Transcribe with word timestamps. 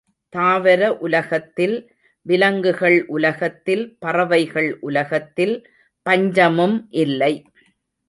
தாவர 0.33 0.97
உலகத்தில், 0.97 1.75
விலங்குகள் 2.25 3.05
உலகத்தில், 3.07 3.95
பறவைகள் 3.99 4.77
உலகத்தில் 4.79 5.55
பஞ்சமும் 6.05 6.87
இல்லை. 6.89 7.33